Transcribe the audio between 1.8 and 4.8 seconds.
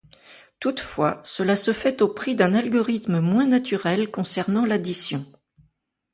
au prix d'un algorithme moins naturel concernant